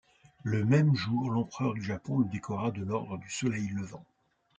[0.41, 4.03] Le même jour, l'empereur du Japon le décora de l'Ordre du Soleil levant.